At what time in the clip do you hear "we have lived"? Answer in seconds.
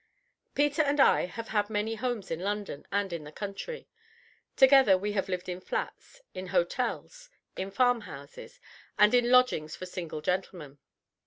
4.97-5.47